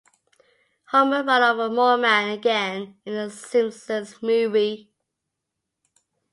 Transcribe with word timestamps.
Homer 0.87 1.23
ran 1.23 1.43
over 1.43 1.69
Moleman 1.69 2.33
again 2.33 2.95
in 3.05 3.13
"The 3.13 3.29
Simpsons 3.29 4.19
Movie". 4.23 4.89